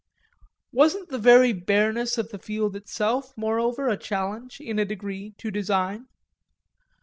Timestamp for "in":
4.59-4.79